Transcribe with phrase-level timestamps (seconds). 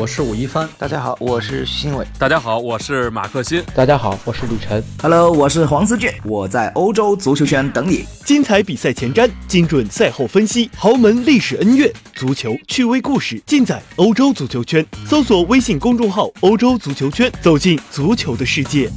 [0.00, 8.06] 我是武一帆，大家好，我是徐新伟，大家好，我是马克欣，大家好，我是李晨，Hello，我是黄思俊，我在欧洲足球圈等你。
[8.24, 14.82] 精彩比赛前瞻，精准赛后分析，豪门历史恩怨，足球趣味故事，尽在欧洲足球圈。
[15.04, 18.88] 搜索微信公众号“欧洲足球圈”，走进足球的世界。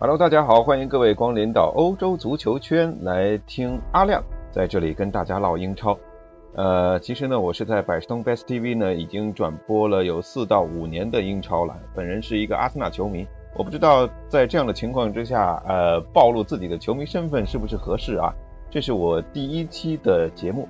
[0.00, 5.98] Hello，大家好，欢迎各位光临到欧洲足球圈来听阿亮在这里跟大家唠英超。
[6.54, 11.74] 呃，其实呢，我是在百事通 Best TV 呢，已经转播了有四到五年的英超了。
[11.94, 18.34] 本人是一个阿森纳球迷，我不知道在这样的情况之下，呃，暴露自己的球迷身份是不是合适啊？
[18.68, 20.68] 这是我第一期的节目，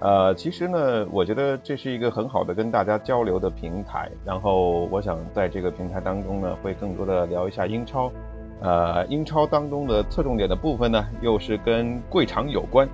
[0.00, 4.10] 呃，其实呢，我觉得这是一个很好的跟大家交流的平台。
[4.24, 8.10] 然后我想在这个平台当中呢，会更多的聊一下英超，
[8.62, 12.88] 呃，英超当中的侧重点的部分呢，又是跟贵场有关。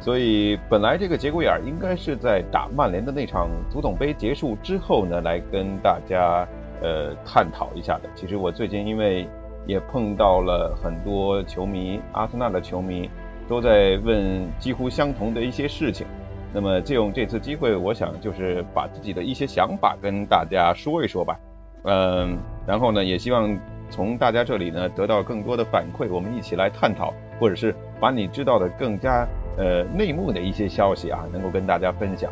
[0.00, 6.46] 所以本来这个节骨眼儿应该是在打曼联的那场足总杯结束之后呢，来跟大家
[6.80, 8.08] 呃探讨一下的。
[8.14, 9.28] 其实我最近因为
[9.66, 13.10] 也碰到了很多球迷，阿森纳的球迷
[13.48, 16.06] 都在问几乎相同的一些事情。
[16.54, 21.38] 那么借用这次机会，我想就是把自己的一些想法跟大家说一说吧。
[21.82, 23.58] 嗯，然后呢，也希望
[23.90, 29.26] 从大家这里呢得到更多的反馈，我们一起来探讨，或者是把你知道的更加。
[29.60, 32.30] 呃，内幕的一些消息啊，能够跟大家分享。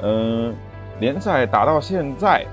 [0.00, 0.54] 嗯，
[0.98, 2.46] 联赛打到现在，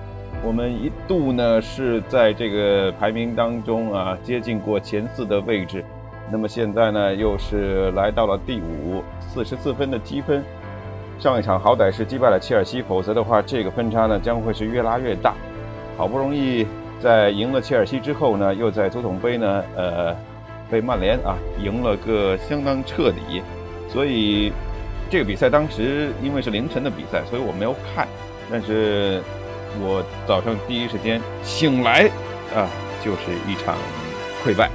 [0.43, 5.85] 我们一度呢是在这个排名当中啊接近过前四的位置，
[6.29, 10.43] 那么现在呢又是来到了第五，四十四分的积分。
[11.17, 15.33] 上一场好歹是击败了切尔西，否则的话这个分差呢将会是越拉越大。
[15.95, 16.67] 好不容易
[16.99, 20.13] 在赢了切尔西之后呢，又在足总杯呢呃
[20.69, 23.41] 被曼联啊赢了个相当彻底。
[23.89, 24.51] 所以
[25.09, 28.07] 这个比赛当时因为是凌晨的比赛，所以我没有看。
[28.51, 29.21] 但是
[29.81, 32.09] 我早上第一时间醒来
[32.55, 32.69] 啊，
[33.03, 33.75] 就是一场
[34.43, 34.69] 溃败，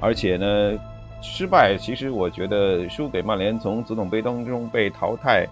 [0.00, 0.78] 而且呢，
[1.20, 5.46] 失败其实我觉得输给曼联，从足总杯当中被淘汰，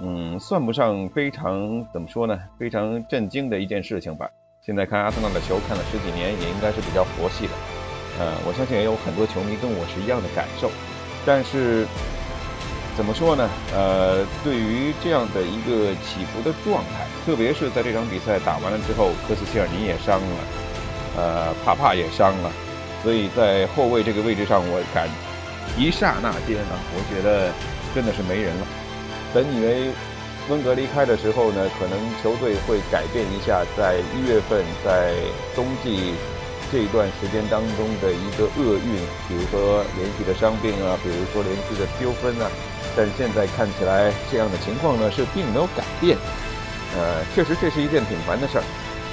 [0.00, 4.28] 嗯，算不上非常怎么说呢，非常震惊的一件事情吧。
[4.60, 7.52] 现在看阿森纳的球看了十几年，也应该是比较佛系的。
[8.18, 10.70] 呃，我相信也有很多球迷跟我是一样的感受，
[11.24, 11.86] 但是。
[12.94, 13.48] 怎么说呢？
[13.72, 20.36] 呃，对于这样的一个起伏的状态，特别是在这场比赛打完了之后，科斯切尔尼也伤了，
[21.16, 22.52] 呃，帕帕也伤了，
[23.02, 25.08] 所以在后卫这个位置上，我感
[25.74, 27.50] 一刹那间啊，我觉得
[27.94, 28.66] 真的是没人了。
[29.32, 29.88] 本以为
[30.50, 35.14] 温格离开的时候呢，可能球队会改变一下，在一月份在
[35.56, 36.12] 冬季
[36.72, 38.96] 这一段时间当中的一个厄运，
[39.28, 42.50] 比如说连续的伤病啊，比如说连续的丢分啊。
[42.96, 46.16] 但现在看起来，这样的情况呢是并没有改变。
[46.96, 48.64] 呃，确实这是一件挺烦的事儿。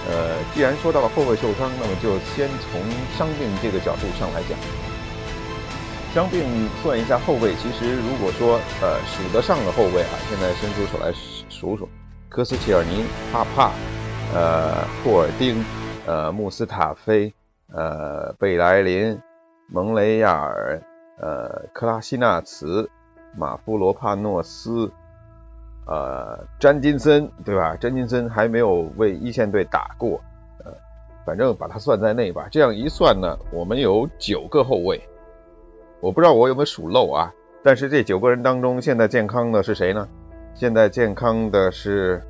[0.07, 2.81] 呃，既然说到了后卫受伤，那么就先从
[3.17, 4.57] 伤病这个角度上来讲。
[6.13, 6.43] 伤病
[6.81, 11.13] 算一下后卫，其实如果说呃数得上的后卫啊，现在伸出手来
[11.49, 11.87] 数数：
[12.29, 13.71] 科斯切尔尼、帕帕、
[14.33, 15.63] 呃霍尔丁、
[16.05, 17.31] 呃穆斯塔菲、
[17.73, 19.21] 呃贝莱林、
[19.67, 20.81] 蒙雷亚尔、
[21.19, 22.89] 呃克拉西纳茨。
[23.37, 24.91] 马夫罗帕诺斯，
[25.85, 27.75] 呃，詹金森，对吧？
[27.75, 30.19] 詹金森还没有为一线队打过，
[30.65, 30.73] 呃，
[31.27, 32.47] 反正把他算在内吧。
[32.49, 34.99] 这样一算呢，我们有九个后卫，
[36.01, 37.31] 我不知道我有没有数漏啊。
[37.63, 40.09] 但是这九个人当中，现在健康的是谁呢？
[40.55, 42.23] 现在健康的是，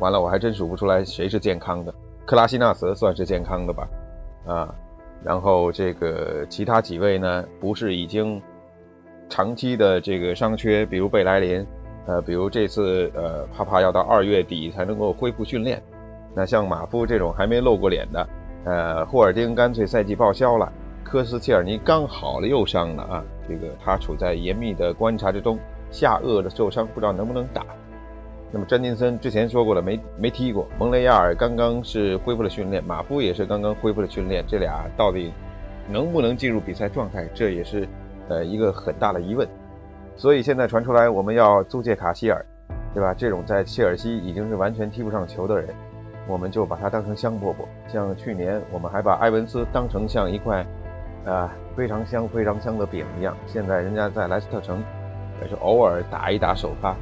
[0.00, 1.94] 完了，我还真数不出来谁是健康的。
[2.26, 3.88] 克拉西纳茨算是健康的吧？
[4.46, 4.74] 啊，
[5.24, 8.40] 然后这个其他几位呢，不是已经。
[9.30, 11.66] 长期的这个伤缺，比如贝莱林，
[12.06, 15.82] 呃，比如这次呃，帕帕要到二月底才能够恢复训练。
[16.36, 18.28] 那像马夫这种还没露过脸的，
[18.66, 20.70] 呃，霍尔丁干脆赛季报销了。
[21.02, 25.58] 科斯切尔尼刚好了又伤了啊，这个他处在严密的观察之中，
[25.90, 27.64] 下颚的受伤不知道能不能打。
[28.54, 30.68] 那么詹金森之前说过了，没没踢过。
[30.78, 35.32] 蒙雷亚尔刚刚是恢复了训练，马夫也是刚刚恢复了训练，这俩到底
[35.90, 37.88] 能不能进入比赛状态，这也是。
[38.26, 39.46] 呃，一个很大的疑问，
[40.16, 42.42] 所以现在传出来我们要租借卡希尔，
[42.94, 43.12] 对吧？
[43.12, 45.68] 这种在切尔西已经是完全踢不上球的人，
[46.26, 47.66] 我们就把他当成香饽饽。
[47.86, 50.64] 像去年我们还把埃文斯当成像一块
[51.26, 54.82] 啊非常香非常香的饼一样，现在人家在莱斯特城
[55.42, 56.96] 也是偶尔打一打首发，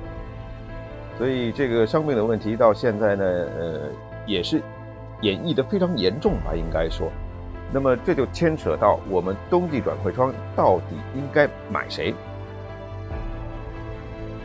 [1.18, 3.80] 所以这个伤病的问题到现在呢，呃，
[4.26, 4.60] 也是
[5.20, 7.10] 演绎的非常严重吧，应该说。
[7.72, 12.14] 那么这就牵扯到我们冬季转会窗到底应该买谁？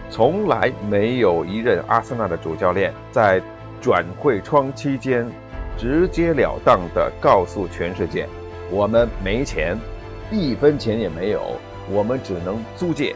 [0.10, 3.42] 从来没有一任阿森纳的主教练在
[3.82, 5.30] 转会窗期间
[5.78, 8.26] 直截了当地告诉全世界
[8.72, 9.78] ：“我们没钱，
[10.32, 11.42] 一分钱也没有，
[11.92, 13.14] 我们只能租借。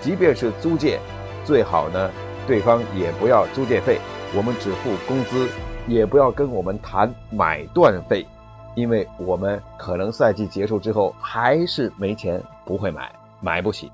[0.00, 0.98] 即便是租借，
[1.44, 2.10] 最好呢，
[2.46, 3.98] 对方也不要租借费，
[4.34, 5.48] 我们只付工资，
[5.86, 8.26] 也不要跟我们谈买断费，
[8.74, 13.90] 因为我们可能赛季结束之后还是没钱，不会买，买不起。”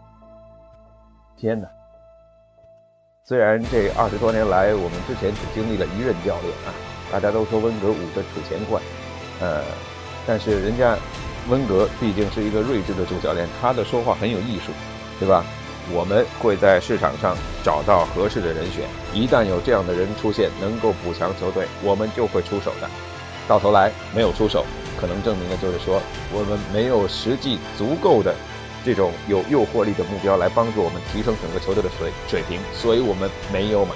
[1.36, 1.68] 天哪！
[3.24, 6.72] 虽然这二十多年来，我们之前只经历了一任教练啊，
[7.12, 8.82] 大家都说温格捂着储钱罐，
[9.40, 9.62] 呃，
[10.26, 10.96] 但是人家
[11.50, 14.72] 温格毕竟是一个睿智的主教练，他的说话很有艺术，
[15.20, 15.44] 对吧？
[15.92, 22.88] 我们会在市场上找到合适的人选，一旦有这样的人出现，能够补强球队，我们就会出手的。
[23.46, 24.64] 到头来没有出手，
[25.00, 26.00] 可能证明的就是说
[26.32, 28.34] 我们没有实际足够的。
[28.84, 33.90] 这种有诱惑力的目标来帮助我们提升整个球队的水水平，所以我们没有买。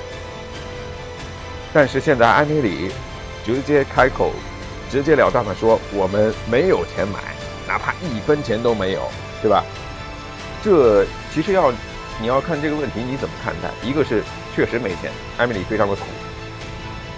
[1.72, 2.90] 但是现在安尼里
[3.44, 4.32] 直接开口，
[4.90, 7.18] 直截了当的说我们没有钱买，
[7.66, 9.00] 哪怕一分钱都没有，
[9.40, 9.64] 对吧？
[10.62, 11.72] 这其实要
[12.20, 13.70] 你要看这个问题你怎么看待？
[13.82, 14.22] 一个是
[14.54, 16.02] 确实没钱，艾米丽非常的苦；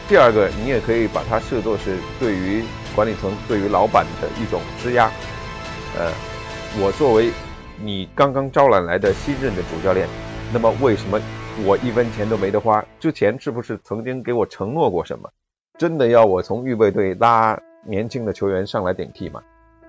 [0.08, 2.64] 第二个你也可以把它视作是对于
[2.94, 5.10] 管理层、对于老板的一种施压。
[5.98, 6.12] 呃，
[6.80, 7.30] 我作为。
[7.82, 10.08] 你刚刚招揽来的新任的主教练，
[10.52, 11.20] 那么为什么
[11.64, 12.82] 我一分钱都没得花？
[13.00, 15.28] 之前是不是曾经给我承诺过什么？
[15.76, 19.42] 真的要我从预备队拉年轻的球员上来顶替吗？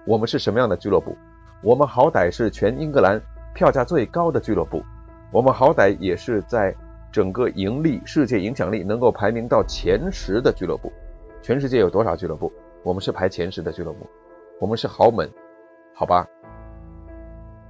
[0.07, 1.15] 我们是什么样的俱乐部？
[1.61, 3.21] 我们好歹是全英格兰
[3.55, 4.83] 票价最高的俱乐部，
[5.31, 6.75] 我们好歹也是在
[7.09, 10.91] 整个盈利、世界影响力能够排名到前十的俱乐部。
[11.41, 12.51] 全世界有多少俱乐部？
[12.83, 14.05] 我们是排前十的俱乐部，
[14.59, 15.31] 我们是豪门，
[15.93, 16.27] 好吧？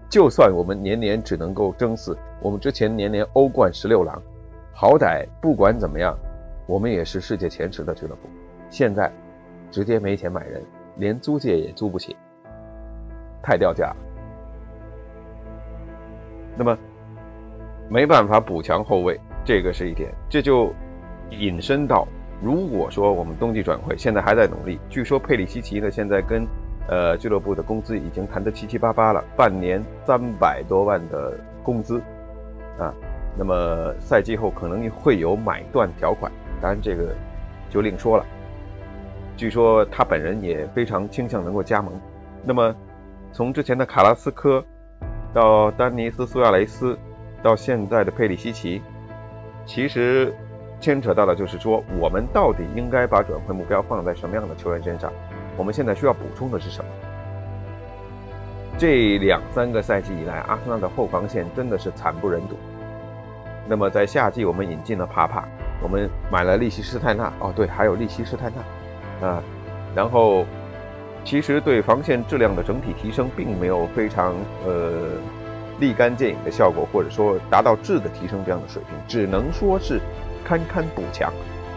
[0.09, 4.19] 就算我们年年只能够争四，我们之前年年欧冠十六郎，
[4.73, 6.17] 好歹不管怎么样，
[6.65, 8.21] 我们也是世界前十的俱乐部。
[8.71, 9.13] 现在
[9.69, 10.63] 直接没钱买人，
[10.95, 12.15] 连租借也租不起，
[13.43, 13.95] 太掉价。
[16.57, 16.77] 那么
[17.89, 20.73] 没办法补强后卫，这个是一点，这就
[21.31, 22.07] 引申到，
[22.41, 26.45] 如果说我们冬季转会现在还在努力，据说佩里西奇呢现在跟。
[26.87, 31.99] 呃，俱乐部的工资已经谈得七七八八了，半年三百多万的工资，
[32.77, 32.93] 啊，
[33.35, 36.31] 那么赛季后可能会有买断条款，
[36.61, 37.15] 当然这个
[37.71, 38.23] 就另说了。
[39.35, 41.91] 据说他本人也非常倾向能够加盟。
[42.43, 42.75] 那么
[43.31, 44.63] 从之前的卡拉斯科，
[45.35, 46.97] 到丹尼斯苏亚雷斯，
[47.43, 48.81] 到现在的佩里西奇，
[49.65, 50.33] 其实
[50.79, 55.11] 牵扯到的就是说，我们到底应该把转会目标放在什么样的球员身上？
[55.57, 56.89] 我们现在需要补充的是什么？
[58.77, 62.55] 这两三个赛季以来，阿森纳的后防线真的是惨不忍睹。
[63.67, 65.43] 那么在夏季，我们引进了帕帕，
[65.83, 69.43] 我们买了利希施泰纳，哦对，还有利希施泰纳，啊，
[69.93, 70.45] 然后
[71.25, 74.33] 其实对防线质量的整体提升并没有非常
[74.65, 75.17] 呃
[75.79, 79.99] 立竿见影的效果，或者说达到质的提升这样的水平，只能说是
[80.45, 81.33] 堪堪补强。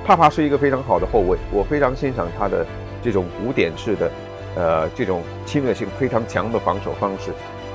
[0.07, 2.65] 帕帕是一个非常好的后卫，我非常欣赏他的。
[3.01, 4.11] 这种古典式的，
[4.57, 7.31] 呃，这种侵略性非常强的防守方式，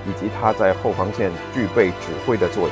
[0.05, 2.71] 以及他在后防线具备指挥的作用。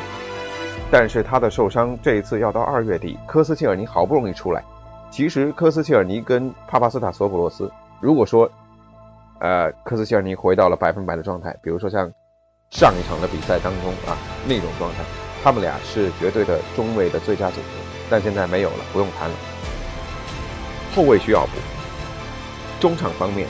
[0.92, 4.62] 但是他的受伤这一次要到二月底，科斯切尔尼好不容易出来。
[5.09, 8.51] 其实科斯切尔尼跟帕帕斯塔索普洛斯，如果说，
[9.41, 12.07] 呃，科斯切尔尼回到了百分百的状态，比如说像
[12.69, 15.03] 上一场的比赛当中啊那种状态，
[15.43, 17.67] 他们俩是绝对的中卫的最佳组合。
[18.07, 19.36] 但现在没有了，不用谈了。
[20.95, 21.51] 后卫需要补。
[22.79, 23.48] 中场方面，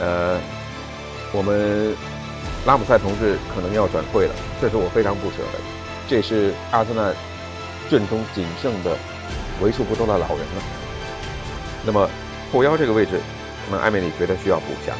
[0.00, 0.40] 呃，
[1.32, 1.94] 我们
[2.64, 5.60] 拉姆塞同志可能要转会了，这是我非常不舍的。
[6.08, 7.12] 这是阿森纳
[7.90, 8.96] 阵中仅剩的
[9.60, 10.62] 为数不多的老人了。
[11.84, 12.08] 那么
[12.50, 13.20] 后腰这个位置，
[13.66, 14.96] 可能艾梅里觉得需要补强。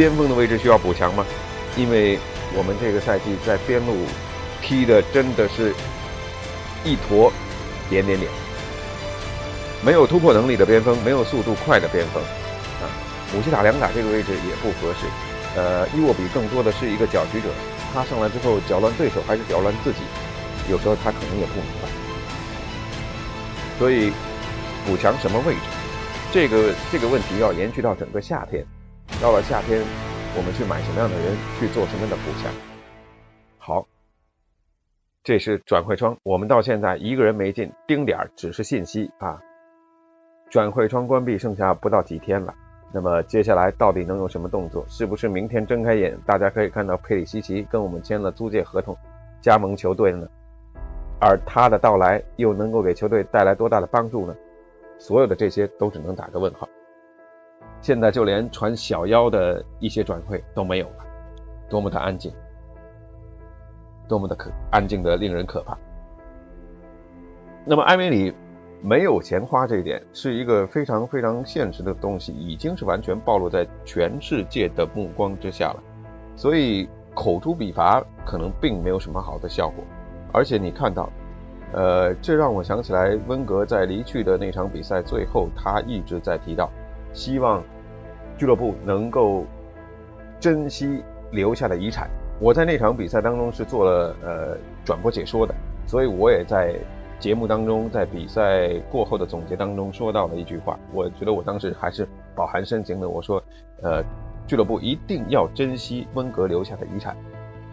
[0.00, 1.26] 边锋的位置需要补强吗？
[1.76, 2.18] 因为
[2.56, 3.94] 我们这个赛季在边路
[4.62, 5.74] 踢的真的是
[6.86, 7.30] 一坨
[7.90, 8.32] 点点点，
[9.84, 12.22] 没有突破能力的边锋，没有速度快的边锋
[12.80, 12.88] 啊。
[13.34, 15.04] 姆希塔良打这个位置也不合适，
[15.54, 17.48] 呃，伊沃比更多的是一个搅局者，
[17.92, 19.98] 他上来之后搅乱对手还是搅乱自己，
[20.70, 21.88] 有时候他可能也不明白。
[23.78, 24.10] 所以
[24.86, 25.60] 补强什么位置，
[26.32, 28.64] 这个这个问题要延续到整个夏天，
[29.20, 29.82] 到了夏天
[30.34, 32.50] 我们去买什么样的人去做什么样的补强。
[33.58, 33.86] 好，
[35.22, 39.38] 这是转会窗，我们到现在一个人没进，丁点儿只是信息啊。
[40.48, 42.54] 转会窗关闭剩下不到几天了。
[42.92, 44.84] 那么接下来到底能有什么动作？
[44.88, 48.96] 是不是明天睁开眼，大家可以看到佩里西奇跟我们签了租借合同，
[49.42, 50.28] 加盟球队了呢？
[51.20, 54.34] 而他的到来又能够给球队带来多大的帮助呢？
[54.98, 56.66] 所有的这些都只能打个问号。
[57.80, 61.04] 现在就连传小妖的一些转会都没有了，
[61.68, 62.32] 多么的安静，
[64.08, 65.76] 多么的可安静的令人可怕。
[67.64, 68.34] 那么埃梅里
[68.82, 75.82] 没有钱花这一点是一个非常非常现实的东西，已经是完全暴露在全世界的目光之下了。
[76.36, 79.84] 所以口诛笔伐可能并没有什么好的效果。
[80.32, 81.10] 而且你看到，
[81.72, 86.70] 呃，这让我想起来温格在离去的那场比赛最后，他一直在提到，
[87.12, 87.62] 希望
[88.36, 89.44] 俱乐部能够
[90.38, 91.02] 珍惜
[91.32, 92.08] 留下的遗产。
[92.38, 95.54] 我在那场比赛当中是做了呃转播解说的，
[95.86, 96.74] 所以我也在。
[97.20, 103.06] 节目当中，在比赛过后的总结当中说到了一句话，我觉得我当时还是饱含深情的。
[103.06, 103.44] 我说，
[103.82, 104.02] 呃，
[104.46, 107.14] 俱乐部一定要珍惜温格留下的遗产。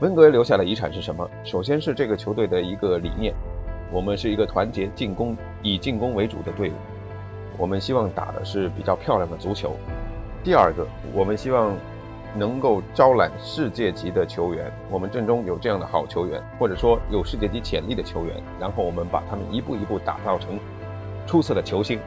[0.01, 1.25] 温格留下的遗产是什么？
[1.45, 3.33] 首先是这个球队的一个理念，
[3.89, 6.73] 我们是一个团结进攻、以进攻为主的队伍，
[7.57, 9.75] 我们希望打的是比较漂亮的足球。
[10.43, 11.75] 第二个，我们希望。
[12.35, 20.59] 能够招揽世界级的球员，我们阵中有这样的好球员，或者说有世界级潜力的球员，然后我们把他们一步一步打造成
[21.25, 21.99] 出色的球星。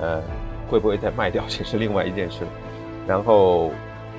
[0.00, 0.20] 呃，
[0.68, 2.44] 会不会再卖掉，这是另外一件事。
[3.06, 3.70] 然后，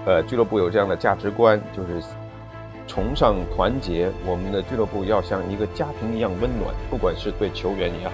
[0.05, 2.01] 呃，俱乐部有这样的价值观，就是
[2.87, 4.09] 崇尚团结。
[4.25, 8.13] 我们的俱乐部要像一个家庭一样温暖，不管是对球员也好，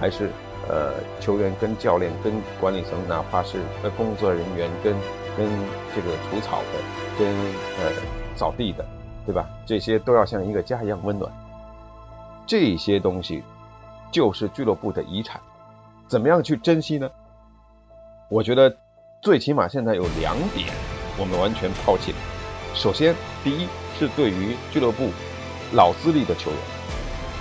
[0.00, 0.30] 还是
[0.68, 4.94] 呃球员跟教练跟管理层，哪怕是呃工作人员跟。
[5.36, 5.44] 跟
[5.92, 6.78] 这个除草的，
[7.18, 7.90] 跟呃
[8.36, 8.86] 扫地的，
[9.26, 9.50] 对吧？
[9.66, 11.28] 这些都要像一个家一样温暖。
[12.46, 13.42] 这些东西
[14.12, 15.40] 就是俱乐部的遗产，
[16.06, 17.10] 怎么样去珍惜呢？
[18.28, 18.76] 我觉得
[19.20, 20.72] 最起码现在有两点
[21.18, 22.18] 我们完全抛弃了。
[22.72, 23.66] 首先，第一
[23.98, 25.10] 是对于俱乐部
[25.72, 26.60] 老资历的球员，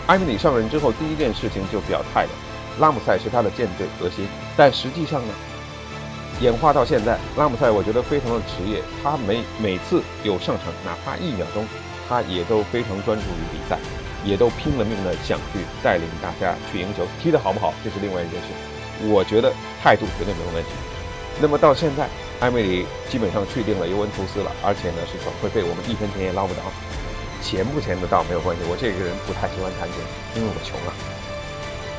[0.07, 2.29] 埃米里上任之后第一件事情就表态了，
[2.79, 4.27] 拉姆塞是他的舰队核心，
[4.57, 5.33] 但实际上呢？
[6.41, 8.81] 演化到现在，拉姆塞我觉得非常的职业。
[9.03, 11.63] 他每每次有上场，哪怕一秒钟，
[12.09, 13.77] 他也都非常专注于比赛，
[14.25, 17.05] 也都拼了命的想去带领大家去赢球。
[17.21, 18.49] 踢得好不好，这是另外一件事。
[19.07, 20.69] 我觉得态度绝对没有问题。
[21.39, 22.09] 那么到现在，
[22.41, 26.61] 埃梅里基本上确定了尤文图斯了，而且呢是转会费我们一分钱也捞不着。
[27.41, 30.01] 钱不钱的倒没有关系，我这个人不太喜欢谈钱，
[30.35, 30.91] 因为我穷啊。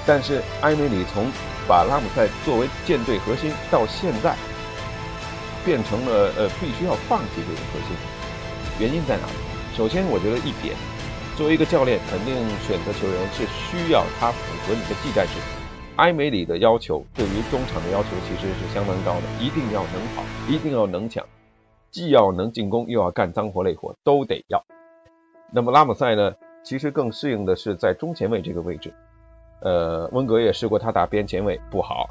[0.07, 1.27] 但是埃梅里从
[1.67, 4.37] 把拉姆塞作为舰队核心，到现在
[5.65, 7.97] 变成了呃必须要放弃这个核心，
[8.79, 9.23] 原因在哪？
[9.75, 10.77] 首先，我觉得一点，
[11.37, 15.33] 作为一个教练，肯定选择球员是需要他符合你的技战术。
[15.97, 21.25] 埃梅里的要求对于中场的要求其实是相当高的，一定要能跑，一定要能抢，
[21.91, 24.65] 既要能进攻，又要干脏活累活，都得要。
[25.53, 26.35] 那么拉姆塞呢？
[26.63, 28.93] 其实更适应的是在中前卫这个位置。
[29.61, 32.11] 呃，温格也试过他打边前卫不好，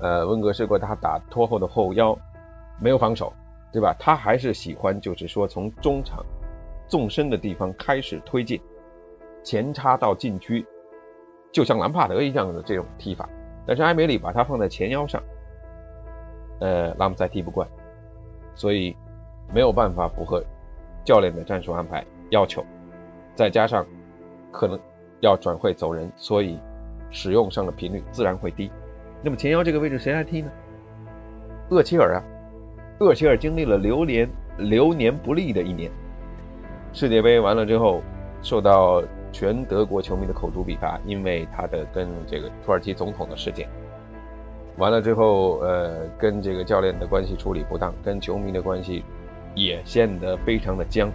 [0.00, 2.18] 呃，温格试过他打拖后的后腰，
[2.78, 3.32] 没有防守，
[3.72, 3.96] 对吧？
[3.98, 6.22] 他还是喜欢就是说从中场
[6.88, 8.60] 纵深的地方开始推进，
[9.42, 10.66] 前插到禁区，
[11.52, 13.26] 就像兰帕德一样的这种踢法。
[13.66, 15.22] 但是埃梅里把他放在前腰上，
[16.60, 17.66] 呃，拉姆塞踢不惯，
[18.54, 18.94] 所以
[19.54, 20.42] 没有办法符合
[21.04, 22.62] 教练的战术安排要求，
[23.34, 23.86] 再加上
[24.50, 24.78] 可能
[25.20, 26.58] 要转会走人，所以。
[27.10, 28.70] 使用上的频率自然会低。
[29.22, 30.50] 那么前腰这个位置谁来踢呢？
[31.68, 32.24] 厄齐尔啊，
[33.00, 35.90] 厄齐尔经历了流年流年不利的一年，
[36.92, 38.02] 世界杯完了之后
[38.42, 43.68] 受到全德国球迷的口诛笔伐，因为他的跟这个土耳其总统的事件。
[44.78, 49.04] 完了之后，呃，跟这个教练的关系处理不当，跟球迷的关系
[49.54, 51.10] 也显得非常的僵。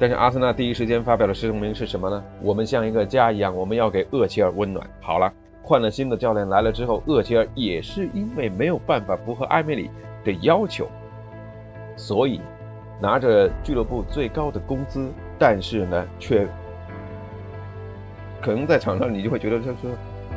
[0.00, 2.22] 但是阿森纳第一时间发表的声明是什么呢？
[2.40, 4.88] 我们像一个家一样，我们要给厄齐尔温暖。
[5.00, 9.90] 好了，换了新的教练来了之后，厄齐尔也是因为没有办法符合埃梅里
[10.24, 10.86] 的要求，
[11.96, 12.40] 所以
[13.00, 16.46] 拿着俱乐部最高的工资，但是呢，却
[18.40, 19.90] 可能在场上你就会觉得他说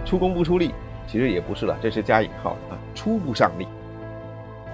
[0.06, 0.74] 出工不出力，
[1.06, 3.68] 其实也不是了，这是加引号啊，出不上力，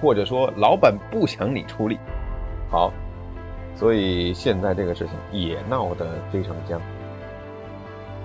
[0.00, 1.98] 或者说老板不想你出力。
[2.70, 2.90] 好。
[3.78, 6.80] 所以现在这个事情也闹得非常僵，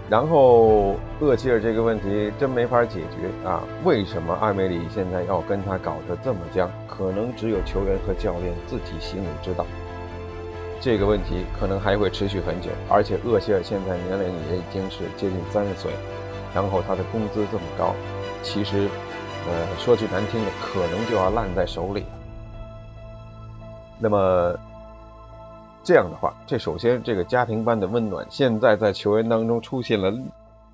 [0.09, 3.63] 然后厄齐尔这个问题真没法解决啊！
[3.83, 6.67] 为什么艾梅里现在要跟他搞得这么僵？
[6.87, 9.63] 可能只有球员和教练自己心里知道。
[10.81, 15.91] 这个问题可能还会持续很久，而且厄齐尔现在年龄也已经是接近三十岁，
[16.55, 17.93] 然后他的工资这么高，
[18.41, 18.89] 其实，
[19.47, 22.07] 呃，说句难听的，可能就要烂在手里了。
[23.99, 24.57] 那么。
[25.83, 30.13] 这样的话，这首先这个家庭般的温暖，现在在球员当中出现了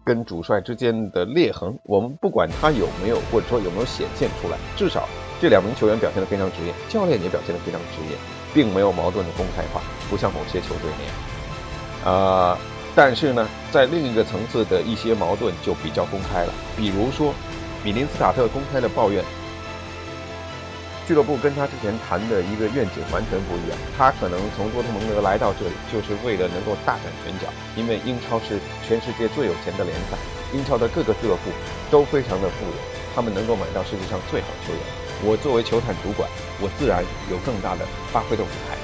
[0.04, 1.80] 跟主帅之间的裂痕。
[1.84, 5.10] 我们不管他有没有，或者说有没有显现出来，至少
[5.42, 8.16] 这两名球员表现得非常职业，教练也表现得非常职业，
[8.54, 11.14] 并没有矛盾的公开化，不像某些球队那样。
[12.06, 12.58] 呃，
[12.96, 17.34] 但是呢，在另一个层次的一些矛盾就比较公开了，比如说
[17.84, 19.26] 米林斯塔特公开的抱怨。
[21.10, 23.76] 俱乐部跟他之前谈的一个愿景完全不一样。
[23.98, 27.50] 他可能从多特蒙德来到这里，就是为了能够大展拳脚。
[27.76, 30.16] 因为英超是全世界最有钱的联赛，
[30.54, 31.50] 英超的各个俱乐部
[31.90, 32.78] 都非常的富有，
[33.16, 34.82] 他们能够买到世界上最好的球员。
[35.26, 36.30] 我作为球坛主管，
[36.62, 38.78] 我自然有更大的发挥的舞台。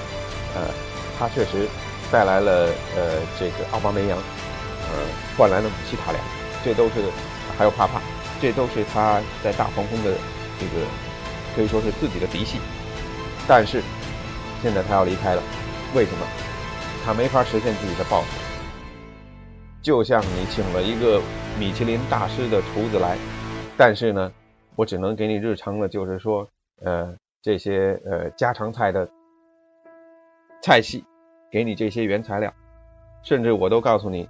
[0.56, 0.74] 呃，
[1.20, 1.70] 他确实
[2.12, 4.98] 带来了呃这个奥巴梅扬，呃
[5.38, 6.18] 换来了西塔良，
[6.66, 7.06] 这都是
[7.56, 8.02] 还有帕帕，
[8.42, 10.10] 这都是他在大黄蜂的
[10.60, 10.88] 这个。
[11.56, 12.60] 可以说是自己的嫡系，
[13.48, 13.82] 但是
[14.62, 15.42] 现在他要离开了，
[15.96, 16.26] 为什么？
[17.06, 18.28] 他没法实现自己的抱负。
[19.82, 21.22] 就像你请了一个
[21.60, 23.16] 米其林大师的厨子来，
[23.78, 24.32] 但是呢，
[24.76, 26.48] 我只能给你日常的，就是说，
[26.84, 29.08] 呃，这些呃家常菜的
[30.64, 31.06] 菜系，
[31.52, 32.52] 给你这些原材料，
[33.22, 34.28] 甚至我都告诉你，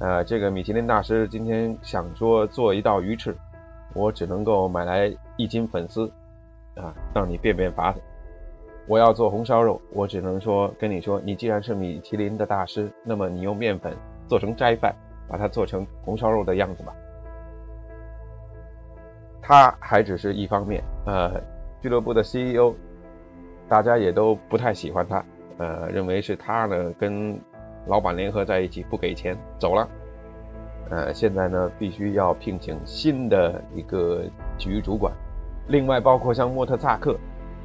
[0.00, 3.36] 呃，这个米其林大师今天想说做一道鱼翅，
[3.92, 6.10] 我只能够买来一斤粉丝。
[6.76, 7.94] 啊，让你变变法。
[8.86, 13.96] 我要做红烧肉，我只能说跟你说，你既然是米其林的大师，那么你用面粉
[14.28, 14.94] 做成斋饭，
[15.28, 16.94] 把它做成红烧肉的样子吧。
[19.42, 21.40] 他还只是一方面，呃，
[21.80, 22.74] 俱乐部的 CEO，
[23.68, 25.24] 大家也都不太喜欢他，
[25.58, 27.36] 呃，认为是他呢跟
[27.86, 29.88] 老板联合在一起不给钱走了，
[30.90, 34.22] 呃，现在呢必须要聘请新的一个
[34.58, 35.12] 体育主管。
[35.68, 37.16] 另外，包括像莫特萨克，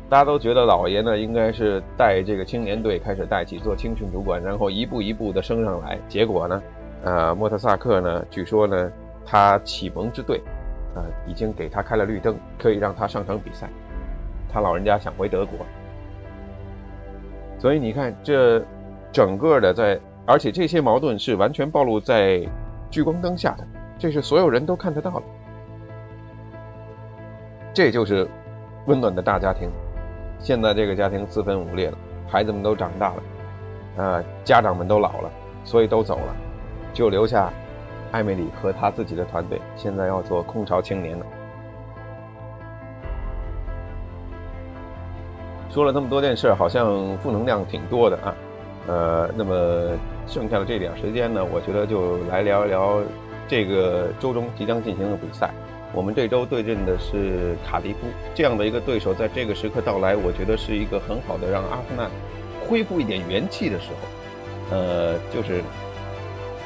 [0.09, 5.99] 大家都觉得老爷呢应该是带这个青年队开始带起做青训主管，然后一步一步的升上来。
[6.07, 6.61] 结果呢，
[7.03, 8.91] 呃，莫特萨克呢，据说呢，
[9.25, 10.41] 他启蒙之队，
[10.95, 13.69] 呃，已经给他开了绿灯，可以让他上场比赛。
[14.51, 15.59] 他老人家想回德国，
[17.57, 18.61] 所以你看这
[19.11, 22.45] 整个的在，而且这些矛盾是完全暴露在
[22.89, 23.65] 聚光灯下的，
[23.97, 25.23] 这是所有人都看得到的。
[27.73, 28.27] 这就是
[28.87, 29.69] 温暖的大家庭。
[30.39, 33.23] 现在这个家庭四分五裂了，孩子们都长大了，
[33.97, 35.29] 呃，家长们都老了，
[35.63, 36.35] 所以都走了，
[36.93, 37.53] 就留下
[38.11, 41.25] 艾米丽和他自己的团队，现在要做空巢青年了。
[45.69, 48.35] 说了这么多件事，好像负能量挺多的啊。
[48.87, 49.95] 呃，那么
[50.27, 52.99] 剩下的这点时间呢，我觉得就来聊一聊
[53.47, 55.51] 这个周中即将进行的比赛。
[55.93, 62.09] 我们这周对阵的是卡迪夫这样的一个对手，在这个时刻到来，我觉得是一个很好的让阿森纳
[62.65, 64.75] 恢复一点元气的时候。
[64.75, 65.61] 呃，就是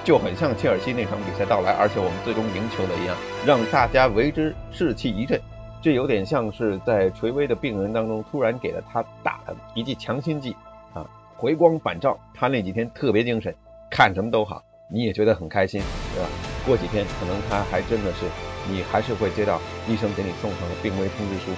[0.04, 5.42] 就很像切尔西那场比赛到来，而且我们最终赢球的一样，让大家为之士气一振。
[5.82, 10.56] 这有点像是在垂危的病人当中突然给了他打了一剂强心剂
[10.94, 11.04] 啊，
[11.36, 13.54] 回光返照，他那几天特别精神，
[13.90, 15.82] 看什么都好，你也觉得很开心，
[16.14, 16.30] 对吧？
[16.64, 18.26] 过几天可能他还真的是。
[18.70, 21.52] 你还是会接到医生给你送上的病危通知书。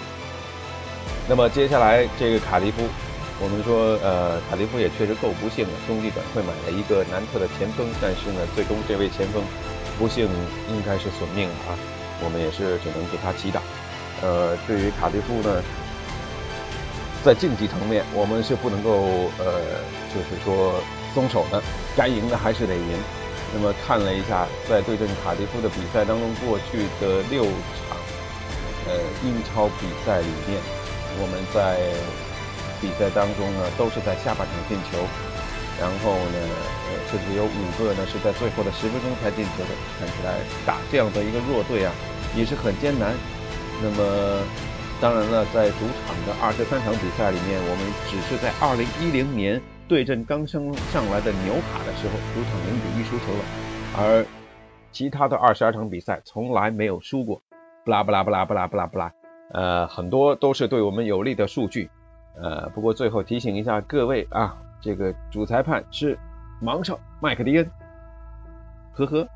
[1.28, 2.84] 那么接下来这个卡迪夫，
[3.40, 9.44] 我们说，呃，卡迪夫也确实够不幸的，兄弟转会买了一个南特的前锋，但是呢，最终这位前锋
[10.00, 10.26] 不幸
[10.70, 11.78] 应该是损命了啊。
[12.24, 13.60] 我们也是只能给他祈祷。
[14.22, 15.62] 呃，对于卡迪夫呢，
[17.24, 19.62] 在竞技层面，我们是不能够呃，
[20.10, 20.82] 就是说
[21.14, 21.62] 松手的，
[21.96, 22.98] 该赢的还是得赢。
[23.54, 27.96] 那么看了一下，在对阵卡迪夫的比赛当中，过去的六场，
[28.86, 30.60] 呃，英超比赛里面，
[31.20, 31.80] 我们在
[32.82, 35.00] 比赛当中呢，都是在下半场进球，
[35.80, 36.38] 然后呢，
[36.92, 39.72] 呃，甚至有五个呢是在最后的十分钟才进球的。
[39.98, 41.92] 看起来打这样的一个弱队啊，
[42.36, 43.16] 也是很艰难。
[43.82, 44.44] 那么，
[45.00, 47.82] 当然了，在主场的二十三场比赛里面，我们
[48.12, 49.62] 只是在二零一零年。
[49.88, 53.40] 对阵刚升上来的纽卡的时候，主场零比一输球了，
[53.98, 54.26] 而
[54.92, 57.42] 其他的二十二场比赛从来没有输过。
[57.86, 59.12] 布拉布拉布拉布拉布拉布拉，
[59.54, 61.90] 呃，很多都是对我们有利的数据。
[62.36, 66.20] 呃，不过最后提醒一下各位啊，这个主裁判是
[66.62, 67.72] 盲哨麦克迪恩，
[68.92, 69.28] 呵呵。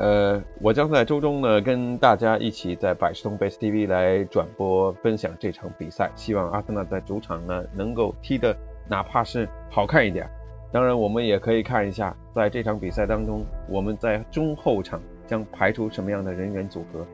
[0.00, 6.10] 呃，我将在周中呢跟大家一起在百事通 Base TV 来转播分享这场比赛。
[6.14, 8.56] 希望阿森纳在主场呢能够踢的
[8.88, 10.26] 哪怕是好看一点。
[10.72, 17.04] 当然，我们也可以看一下在这场比赛当中，我们在中后场将排出什么样的人员组合。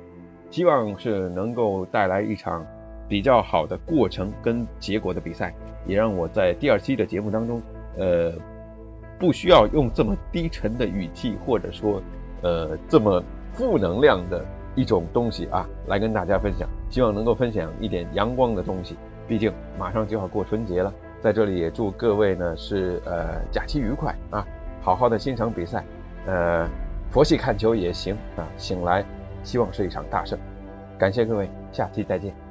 [0.53, 2.64] 希望是能够带来一场
[3.09, 5.53] 比较好的过程跟结果的比赛。
[5.88, 7.61] 也让我在第二期的节目当中，
[7.99, 8.33] 呃，
[9.18, 12.01] 不需要用这么低沉的语气，或者说，
[12.46, 13.20] 呃，这么
[13.52, 14.44] 负能量的
[14.76, 16.68] 一种东西啊，来跟大家分享。
[16.88, 18.96] 希望能够分享一点阳光的东西。
[19.26, 24.46] 毕竟马上就要过春节了，在这里也祝各位呢是呃假期愉快啊，
[24.80, 25.85] 好好的欣赏比赛，
[26.26, 26.68] 呃，
[27.11, 28.46] 佛系看球也行啊。
[28.56, 29.04] 醒来，
[29.42, 30.38] 希望是一场大胜。
[30.96, 32.45] 感谢各位，下期再见。